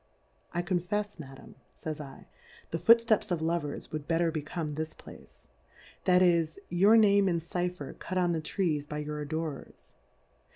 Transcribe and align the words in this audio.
I 0.51 0.63
confefs, 0.63 1.19
Madam, 1.19 1.53
fays 1.75 1.97
/, 2.37 2.71
the 2.71 2.79
Foot 2.79 2.97
fteps 2.97 3.31
of 3.31 3.39
Lovers 3.39 3.91
would 3.91 4.07
better 4.07 4.31
become 4.31 4.73
tliis 4.73 4.97
Place; 4.97 5.47
that 6.05 6.23
is, 6.23 6.57
your 6.69 6.97
Name 6.97 7.27
and 7.27 7.39
Cy 7.39 7.69
pher 7.69 7.93
cut 7.99 8.17
on 8.17 8.31
the 8.31 8.41
Trees 8.41 8.87
by 8.87 8.97
your 8.97 9.19
Adorers.' 9.21 9.93